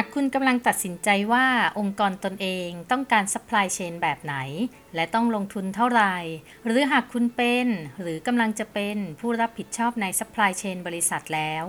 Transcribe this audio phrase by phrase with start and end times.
[0.00, 1.46] ากคุณกำลังตัดสินใจว่า
[1.78, 4.36] องค์กรตนเองต้องการ supply chain แบบไหน
[4.94, 6.16] และต้องลงทุนเท่าไหร่
[6.64, 7.66] หรือหากคุณเป็น
[8.00, 11.64] หรือกำลังจะเป็นผู้รับผิดชอบใน supply chain บริษัทแล้ว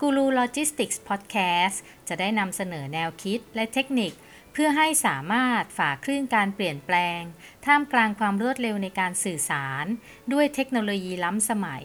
[0.00, 1.76] Guru Logistics Podcast
[2.08, 4.12] จะได้นำเสนอแนวคิดและเทคนิค
[4.52, 7.20] เพื่อให้สามารถฝ่าคลื่นการเปลี่ยนแปลง
[7.66, 9.84] ท่ามกลางความรวดเร็วในการสื่อสาร
[10.32, 11.84] ด้วยเทคโนโลยีล้ำสมัย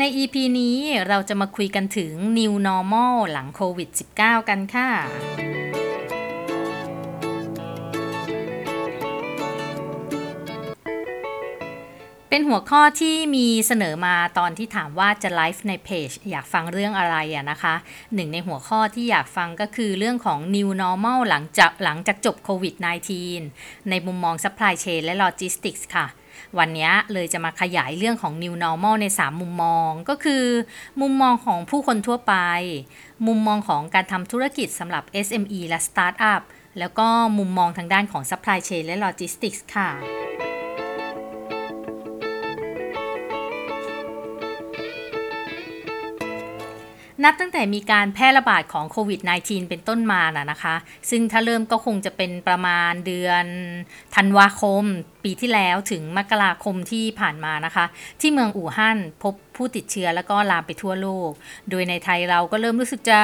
[0.00, 0.76] ใน EP นี้
[1.08, 3.88] เราจะมาคุยกันถึง New Normal หลังโควิด
[4.18, 4.90] -19 กันค่ะ
[12.30, 17.74] เป็นหัวข้อที่มีเสนอมาตอนที่ถามว่าจะไลฟ์ในเพจอยากฟังเรื่องอะไรอะนะคะ
[18.14, 22.74] หนึ่งในหัวข้อที่อยากฟังก็คือเรื่องของ New Normal หลังจากหลังจากจบโควิด
[23.32, 26.06] -19 ในมุมมอง Supply Chain และ Logistics ค่ะ
[26.58, 30.44] วันนี้เลยจะมาขยายเรื่องของ New Normal ใน 3 มุมมอง ก็คือ
[31.00, 32.34] มุมมองของผู้คนทั่วไป
[33.26, 36.42] มุมมองของการทำธุรกิจสำหรับ SME และ Startup
[36.78, 40.25] แล้วก็มุมมองทางด้านของ Supply Chain และ Logistics ค่ะ
[47.24, 50.74] นับตั้งแต่มีการแพร่ระบาดของโควิด -19 เป็นต้นมาน่ะนะคะ
[51.10, 53.44] ซึ่งถ้าเริ่มก็คงจะเป็นประมาณเดือน
[54.16, 54.84] ธันวาคม
[55.24, 57.84] ปีที่แล้วถึงมกราคมที่ผ่านมานะคะ
[58.20, 61.30] ที่เมืองอู่ฮั่นพบผู้ติดเชื้อแล้วก็ลามไปทั่วโลก
[61.70, 63.20] โดยในไทยเราก็เริ่มรู้สึกจะ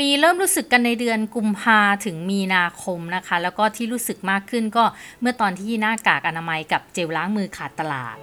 [0.00, 4.84] มีเริ่มรู้สึกกันในเดือนกุมภาถึงมีนาคมนะคะ แล้วก็ที่รู้สึกมากขึ้นก็
[5.20, 8.18] เมื่อตอนที่หน้ากากอนามัยกับเจลล้างมือขาดตลาด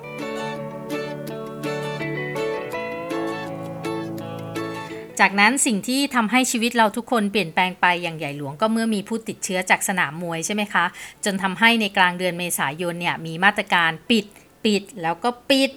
[5.20, 10.86] จากนั้นสิ่งที่ทำให้ชีวิตเราทุกคนเปลี่ยนแปลงไปอย่างใหญ่หลวงก็เมื่อมีผู้ติดเชื้อจากสนามมวยใช่ไหมคะ
[11.26, 14.26] จนทำให้ในกลางเดือนเมษายนเนี่ยมีมาตรการปิด
[14.66, 15.72] ปิดแล้วก็ปิด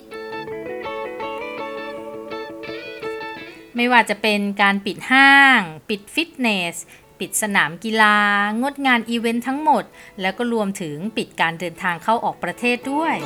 [3.77, 6.77] ไม่ว่าจะเป็นการปิดห้าง ปิดฟิตเนส
[7.21, 8.17] ปิดสนามกีฬา
[8.63, 9.85] งดงานอีเวนต์ทั้งหมด
[10.21, 13.17] แล้วก็รวมถึงปิดการเดินทางเข้าออกประเทศด้วย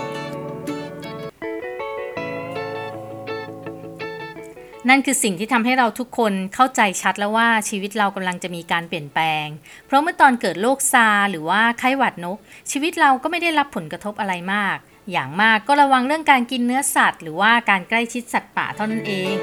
[4.88, 9.46] นั่นคือสิ่งที่ทำให้เราทุกคนเข้าใจชัดแล้วว่าชีวิตเรากำลังจะมีการเปลี่ยนแปลง
[9.86, 12.38] เพราะเมื่อตอนเกิดโรคซาร์หรือว่าไข้หวัดนก
[12.70, 14.76] ชีวิตเราก็ไม่ได้รับผลกระทบอะไรมาก
[15.12, 19.36] อย่างมากก็ระวังเรื่องการกินเนื้อสัตว์ หรือว่าการใกล้ชิดสัตว์ป่าเท่านั้นเอง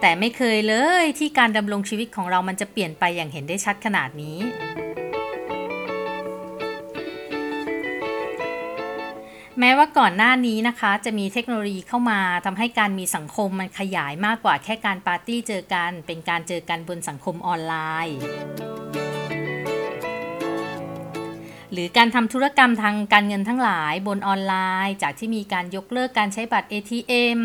[0.00, 4.38] แต่ไม่เคยเลยที่การดำรงชีวิตของเรามันจะเปลี่ยนไปอย่างเห็นได้ชัดขนาดนี้
[9.60, 17.74] แม้ว่าก่อนหน้านี้นะคะ จะมีเทคโนโลยีเข้ามาทำให้การมีสังคมมันขยายมากกว่าแค่การปาร์ตี้เจอกัน เป็นการเจอกันบนสังคมออนไล
[18.06, 18.16] น์
[21.72, 24.54] หรือการทำธุรกรรมทางการเงินทั้งหลายบนออนไล
[24.86, 27.38] น์ จากที่มีการยกเลิกการใช้บัตร ATM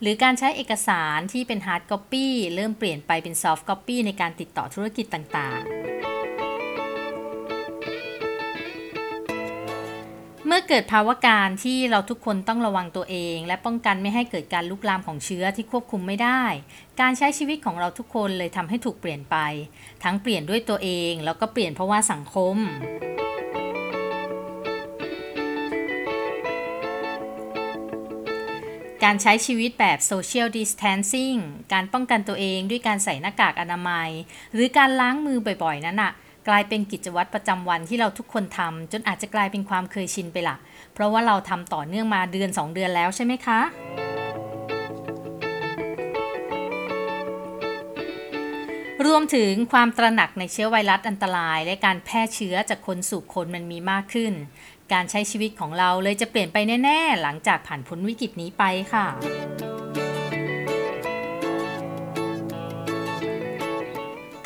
[0.00, 5.91] หรือการใช้เอกสารที่เป็น Hard Copy เริ่มเปลี่ยนไปเป็น Soft Copy ในการติดต่อธุรกิจต่างๆ
[10.54, 16.42] มื่อเกิดภาวะการที่เราทุกคนต้องระวังตัวเอง และป้องกันไม่ให้เกิดการลุกลามของเชื้อที่ควบคุมไม่ได้
[17.00, 19.36] การใช้ชีวิตของเราทุกคนเลยทำให้ถูกเปลี่ยนไป
[20.04, 22.56] ทั้งเปลี่ยนด้วยตัวเอง แล้วก็เปลี่ยนเพราะว่าสังคม
[29.04, 31.40] การใช้ชีวิตแบบ social distancing
[31.72, 34.10] การป้องกันตัวเองด้วยการใส่หน้ากากอนามัย
[34.52, 36.12] หรือการล้างมือบ่อยๆ นั้นอะ
[36.48, 40.56] กลายเป็นกิจวัตรประจำวันที่เราทุกคนทำจนอาจจะกลายเป็นความเคยชินไปละ
[40.94, 43.60] เพราะว่าเราทำต่อเนื่องมาเดือน 2 เดือนแล้วใช่ไหมคะ
[49.06, 54.32] รวมถึงความตระหนักในเชื้อไวรัสอันตราย และการแพร่เชื้อจากคนสู่คนมันมีมากขึ้น
[54.92, 59.06] การใช้ชีวิตของเราเลยจะเปลี่ยนไปแน่ ๆ หลังจากผ่านพ้นวิกฤตนี้ไปค่ะ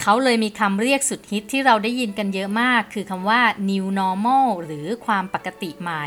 [0.08, 6.05] เขาเลยมีคำเรียกสุดฮิตที่เราได้ยินกันเยอะมาก คือคำว่า new normal หรือความปกติใหม่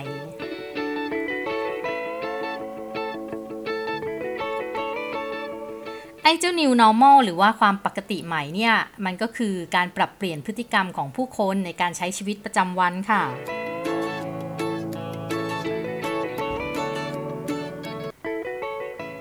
[6.24, 8.74] ไอ้เจ้า new normal หรือว่าความปกติใหม่เนี่ย
[9.06, 13.24] มันก็คือการปรับเปลี่ยนพฤติกรรมของผู้คนในการใช้ชีวิตประจำวันค่ะ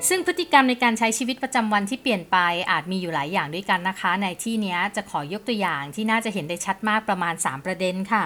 [0.09, 2.37] ซึ่งพฤติกรรมในการใช้ชีวิตประจำวันที่เปลี่ยนไป
[2.71, 8.25] อาจมีอยู่หลายอย่างด้วยกันนะคะ ในที่นี้จะขอยกตัวอย่างที่น่าจะเห็นได้ชัดมากประมาณ 3 ประเด็นค่ะ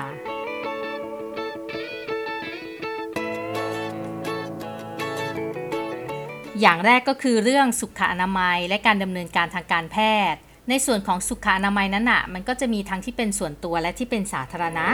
[6.60, 9.96] อย่างแรกก็คือเรื่องสุขอนามัยและการดำเนินการทางการแพ
[10.32, 14.88] ทย์ ในส่วนของสุขอนามัยนั้นอะมันก็จะมีทั้งที่เป็นส่วนตัวและที่เป็นสาธารณะ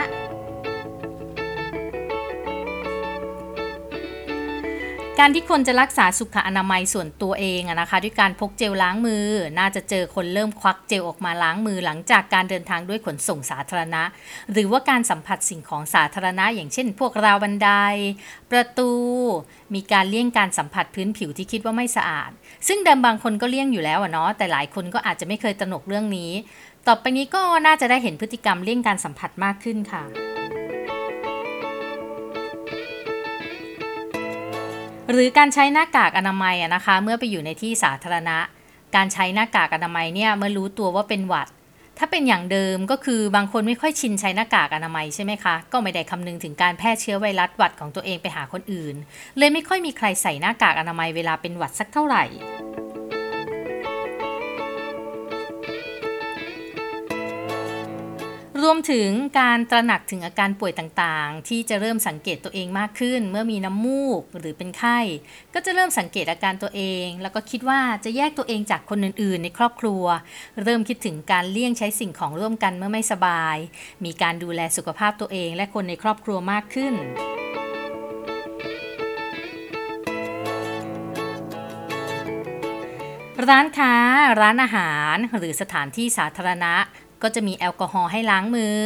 [5.21, 9.25] การที่คนจะรักษาสุขอนามัยส่วนตัวเองนะคะ ด้วยการพกเจลล้างมือ
[9.59, 14.03] น่าจะเจอคนเริ่มควักเจลออกมาล้างมือหลังจากการเดินทางด้วยขนส่งสาธารณะ
[14.53, 17.71] หรือว่าการสัมผัสสิ่งของสาธารณะ อย่างเช่น พวกราวบันได
[18.51, 18.91] ประตู
[19.75, 22.31] มีการเลี่ยงการสัมผัสพื้นผิวที่คิดว่าไม่สะอาด
[22.69, 26.33] ซึ่งเดิมบางคนก็เลี่ยงอยู่แล้วเนาะแต่หลายคนก็อาจจะไม่เคยตระหนกเรื่องนี้
[26.87, 30.38] ต่อไปนี้ก็น่าจะได้เห็นพฤติกรรมเลี่ยงการสัมผัสมากขึ้นค่ะ
[35.11, 38.39] หรือการใช้หน้ากากอนามัยนะคะ เมื่อไปอยู่ในที่สาธารณะ
[38.97, 41.49] การใช้หน้ากากอนามัยเนี่ยเมื่อรู้ตัวว่าเป็นหวัด
[41.99, 48.95] ถ้าเป็นอย่างเดิมก็คือบางคนไม่ค่อยชินใช้หน้ากากอนามัยใช่ไหมคะ ก็ไม่ได้คำนึงถึงการแพร่เชื้อไวรัสหวัดของตัวเองไปหาคนอื่น
[49.39, 52.25] เลยไม่ค่อยมีใครใส่หน้ากากอนามัยเวลาเป็นหวัดสักเท่าไหร่
[58.65, 59.11] รวมถึง
[59.41, 64.99] การตระหนักถึงอาการป่วยต่างๆ ที่จะเริ่มสังเกตตัวเองมากขึ้น เมื่อมีน้ำมูกหรือเป็นไข้
[65.55, 70.05] ก็จะเริ่มสังเกตอาการตัวเอง แล้วก็คิดว่าจะแยกตัวเองจากคนอื่นๆ ในครอบครัว
[70.63, 73.57] เริ่มคิดถึงการเลี่ยงใช้สิ่งของร่วมกันเมื่อไม่สบาย
[74.05, 76.95] มีการดูแลสุขภาพตัวเอง และคนในครอบครัวมากขึ้น
[83.49, 83.95] ร้านค้า
[84.41, 86.75] ร้านอาหาร หรือสถานที่สาธารณะ
[87.23, 88.81] ก็จะมีแอลกอฮอล์ให้ล้างมือ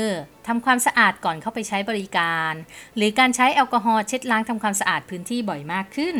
[0.46, 2.52] ทำความสะอาดก่อนเข้าไปใช้บริการ
[2.96, 6.16] หรือการใช้แอลกอฮอล์เช็ดล้างทำความสะอาดพื้นที่บ่อยมากขึ้น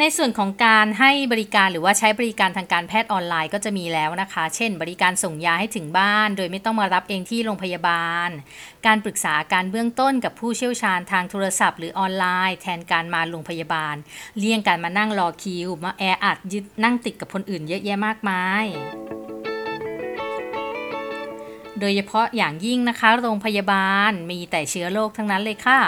[0.00, 8.28] ในส่วนของการให้บริการหรือว่าใช้บริการทางการแพทย์ออนไลน์ก็จะมีแล้วนะคะ เช่น บริการส่งยาให้ถึงบ้าน โดยไม่ต้องมารับเองที่โรงพยาบาล
[8.86, 13.94] การปรึกษาการเบื้องต้นกับผู้เชี่ยวชาญทางโทรศัพท์หรือออนไลน์ แทนการมาโรงพยาบาล
[14.38, 18.64] เลี่ยงการมานั่งรอคิว มาแออัดยึดนั่งติดกับคนอื่นเยอะแยะมากมาย
[21.80, 25.80] โดยเฉพาะอย่างยิ่งนะคะ โรงพยาบาลมีแต่เชื้อโรคทั้งนั้นเลยค่ะ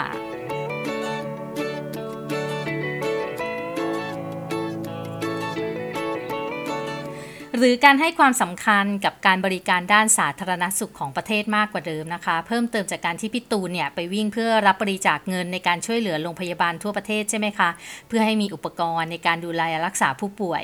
[7.65, 17.69] รือการให้ความสำคัญกับการบริการด้านสาธารณสุขของประเทศมากกว่าเดิมนะคะ เพิ่มเติมจากการที่พี่ตูนเนี่ยไปวิ่งเพื่อรับบริจาคเงินในการช่วยเหลือโรงพยาบาลทั่วประเทศใช่ไหมคะ
[18.07, 20.63] เพื่อให้มีอุปกรณ์ในการดูแลรักษาผู้ป่วย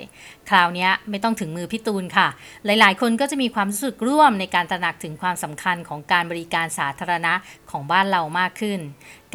[0.50, 2.28] คราวนี้ไม่ต้องถึงมือพี่ตูนค่ะ
[2.66, 7.34] หลายๆ คนก็จะมีความรู้สึกร่วมในการตระหนักถึงความสำคัญของการบริการสาธารณะ
[7.72, 8.80] ของบ้านเรามากขึ้น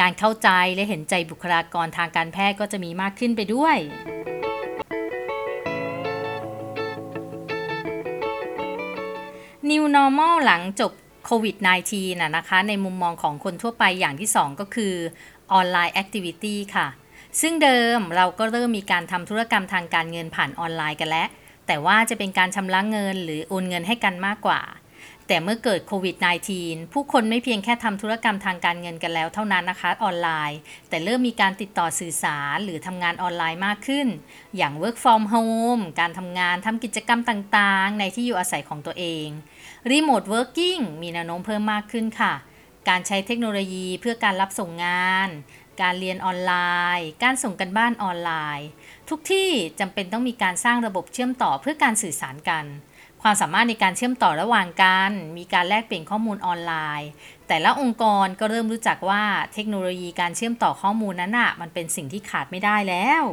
[0.01, 3.77] การเข้าใจและเห็นใจบุคลากรทางการแพทย์ก็จะมีมากขึ้นไปด้วย
[9.71, 10.93] New Normal หลังจบ
[11.25, 11.57] โควิด
[11.89, 14.95] -19 นะนะคะ ในมุมมองของคนทั่วไปอย่างที่ 2 ก็คือ
[15.53, 16.87] online activity ค่ะ
[17.41, 21.29] ซึ่งเดิมเราก็เริ่มมีการทำธุรกรรมทางการเงินผ่านออนไลน์กันแล้ว
[21.67, 24.61] แต่ว่าจะเป็นการชำระเงินหรือโอนเงินให้กันมากกว่า
[25.29, 26.17] แต่เมื่อเกิดโควิด
[26.55, 30.59] -19 ผู้คนไม่เพียงแค่ทำธุรกรรมทางการเงินกันแล้วเท่านั้นนะคะออนไลน์
[30.89, 34.07] แต่เริ่มมีการติดต่อสื่อสารหรือทำงานออนไลน์มากขึ้น
[34.57, 39.27] อย่าง work from home การทำงานทำกิจกรรมต่างๆ ในที่อยู่อาศัยของตัวเอง
[39.91, 42.35] remote working มีแนวโน้มเพิ่มมากขึ้นค่ะ
[42.89, 45.29] การใช้เทคโนโลยีเพื่อการรับส่งงาน
[45.83, 46.53] การเรียนออนไล
[46.99, 48.69] น์ การส่งกันบ้านออนไลน์
[49.09, 49.49] ทุกที่
[49.81, 52.65] จำเป็นต้องมีการสร้างระบบเชื่อมต่อเพื่อการสื่อสารกัน
[53.23, 57.11] ความสามารถในการเชื่อมต่อระหว่างกัน มีการแลกเปลี่ยนข้อมูลออนไลน์
[57.49, 59.23] แต่ละองค์กรก็เริ่มรู้จักว่า
[59.55, 63.25] เทคโนโลยีการเชื่อมต่อข้อมูลนั้นอะมันเป็นสิ่งที่ขาดไม่ได้แล้ว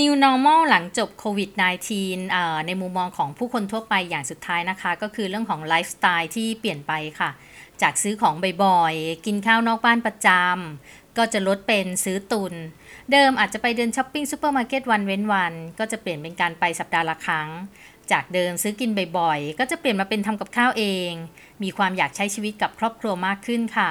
[0.00, 1.50] New Normal หลังจบโควิด
[2.08, 7.30] -19 ในมุมมองของผู้คนทั่วไปอย่างสุดท้ายนะคะ ก็คือเรื่องของไลฟ์สไตล์ที่เปลี่ยนไปค่ะ
[7.82, 12.54] จากซื้อของบ่อยๆ กินข้าวนอกบ้านประจำ ก็จะลดเป็นซื้อตุน
[13.12, 17.48] เดิมอาจจะไปเดินช้อปปิ้งซูเปอร์มาร์เก็ตวันเว้นวัน ก็จะเปลี่ยนเป็นการไปสัปดาห์ละครั้ง
[18.12, 21.10] จากเดิมซื้อกินบ่อยๆ ก็จะเปลี่ยนมาเป็นทำกับข้าวเอง
[21.62, 23.90] มีความอยากใช้ชีวิตกับครอบครัวมากขึ้นค่ะ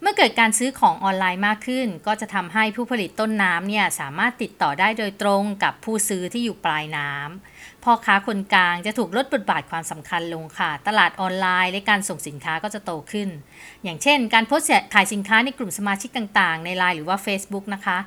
[0.00, 7.55] เมื่อเกิดการซื้อของออนไลน์มากขึ้น ก็จะทำให้ผู้ผลิตต้นน้ำเนี่ยสามารถติดต่อได้โดยตรงกับผู้ซื้อที่อยู่ปลายน้ำ
[7.86, 13.28] พ่อค้าคนกลางจะถูกลดบทบาทความสำคัญลงค่ะ ตลาดออนไลน์และการส่งสินค้าก็จะโตขึ้น
[13.84, 17.98] อย่างเช่น การโพสต์ขายสินค้าในกลุ่มสมาชิกต่างๆ ในไลน์หรือว่า Facebook นะคะ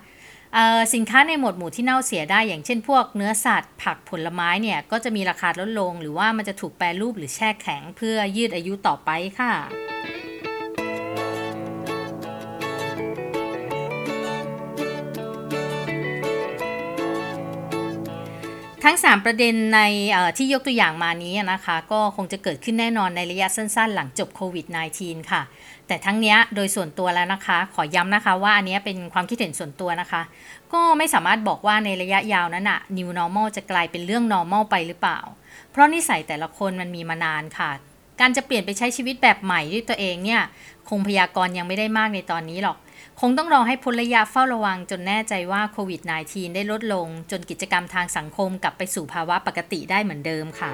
[0.94, 9.10] สินค้าในหมวดหมู่ที่เน่าเสียได้ อย่างเช่นพวกเนื้อสัตว์ ผักผลไม้เนี่ยก็จะมีราคาลดลง หรือว่ามันจะถูกแปรรูปหรือแช่แข็ง เพื่อยืดอายุต่อไป
[9.40, 9.54] ค่ะ
[18.84, 19.80] ทั้ง 3 ประเด็นใน
[20.38, 24.66] ที่ยกตัวอย่างมานี้นะคะ ก็คงจะเกิดขึ้นแน่นอนในระยะสั้นๆ หลังจบโควิด
[25.00, 25.42] -19 ค่ะ
[25.88, 30.22] แต่ทั้งนี้โดยส่วนตัวแล้วนะคะ ขอย้ำนะคะว่าอันนี้เป็นความคิดเห็นส่วนตัวนะคะ
[30.74, 35.20] ก็ไม่สามารถบอกว่าในระยะยาวนั้นอะ new normal จะกลายเป็นเรื่อง normal ไปหรือเปล่า
[35.72, 37.72] เพราะนิสัยแต่ละคนมันมีมานานค่ะ
[38.20, 40.42] การจะเปลี่ยนไปใช้ชีวิตแบบใหม่ด้วยตัวเองเนี่ย
[40.90, 42.78] คงพยากรณ์ยังไม่ได้มากในตอนนี้หรอก
[43.22, 50.72] คงต้องรอให้พ้นระยะเฝ้าระวังจนแน่ใจว่าโควิด -19 ได้ลดลง จนกิจกรรมทางสังคมกลับไปสู่ภาวะปกติได้เหมือนเดิมค่ะ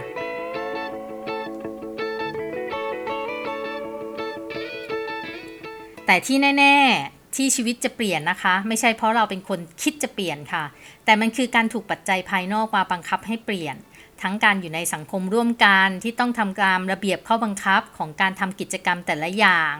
[6.05, 10.63] แต่ที่แน่ ๆ ที่ชีวิตจะเปลี่ยนนะคะ ไม่ใช่เพราะเราเป็นคนคิดจะเปลี่ยนค่ะ
[11.05, 13.75] แต่มันคือการถูกปัจจัยภายนอกมาบังคับให้เปลี่ยน
[14.21, 19.73] ทั้งการอยู่ในสังคมร่วมกันที่ต้องทำตามระเบียบข้อบังคับของการทำกิจกรรมแต่ละอย่าง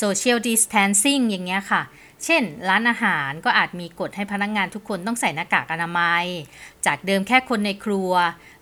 [0.00, 1.82] social distancing อย่างเงี้ยค่ะ
[2.24, 6.24] เช่น ร้านอาหารก็อาจมีกฎให้พนักงานทุกคนต้องใส่หน้ากากอนามัย
[6.86, 8.12] จากเดิมแค่คนในครัว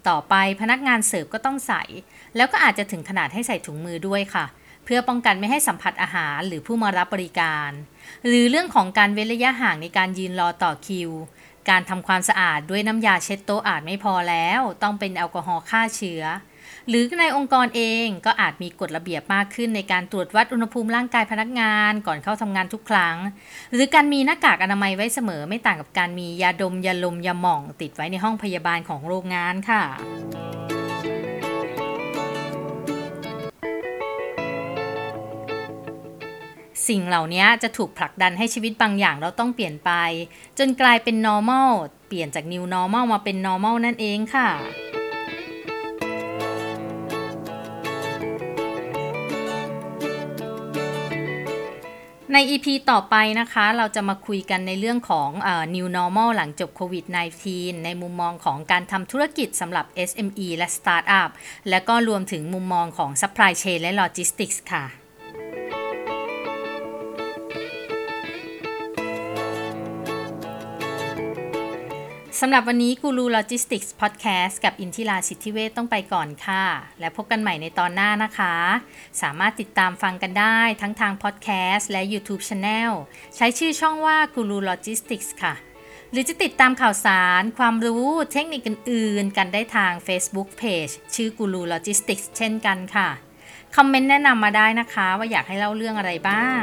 [0.09, 1.83] ต่อไปพนักงานเสิร์ฟก็ต้องใส่
[2.37, 4.45] แล้วก็อาจจะถึงขนาดให้ใส่ถุงมือด้วยค่ะ
[4.85, 7.71] เพื่อป้องกันไม่ให้สัมผัสอาหารหรือผู้มารับบริการ
[8.27, 11.11] หรือเรื่องของการเว้นระยะห่างในการยืนรอต่อคิว
[11.69, 16.23] การทำความสะอาดด้วยน้ำยาเช็ดโต๊ะอาจไม่พอแล้ว ต้องเป็นแอลกอฮอล์ฆ่าเชื้อ
[16.89, 23.17] หรือในองค์กรเองก็อาจมีกฎระเบียบมากขึ้นในการตรวจวัดอุณหภูมิร่างกายพนักงานก่อนเข้าทำงานทุกครั้ง
[23.73, 29.83] หรือการมีหน้ากากอนามัยไว้เสมอไม่ต่างกับการมียาดมยาลมยาหม่อง ติดไว้ในห้องพยาบาลของโรงงานค่ะ
[36.89, 39.91] สิ่งเหล่านี้จะถูกผลักดันให้ชีวิตบางอย่างเราต้องเปลี่ยนไป
[40.59, 41.71] จนกลายเป็น normal
[42.09, 44.49] เปลี่ยนจาก new normal มาเป็น normal นั่นเองค่ะ
[52.35, 57.05] ใน EP ต่อไปนะคะ เราจะมาคุยกันในเรื่องของอ new normal หลังจบโควิด
[57.45, 61.31] -19 ในมุมมองของการทำธุรกิจสำหรับ SME และ Startup
[61.69, 65.00] และก็รวมถึงมุมมองของ Supply Chain และ Logistics ค่ะ
[72.43, 76.65] สำหรับวันนี้กูรูโลจิสติกส์พอดแคสต์กับอินทิราสิทธิเวทต้องไปก่อนค่ะ
[77.01, 78.55] และพบกันใหม่ในตอนหน้านะคะ
[79.23, 82.93] สามารถติดตามฟังกันได้ทั้งทางพอดแคสต์และ YouTube Channel
[83.37, 85.55] ใช้ชื่อช่องว่ากูรูโลจิสติกส์ค่ะ
[86.11, 93.09] หรือจะติดตามข่าวสาร ความรู้เทคนิคอื่นๆ กันได้ทาง Facebook Page ชื่อกูรูโลจิสติกส์เช่นกันค่ะ
[93.77, 96.63] คอมเมนต์แนะนำมาได้นะคะ ว่าอยากให้เล่าเรื่องอะไรบ้าง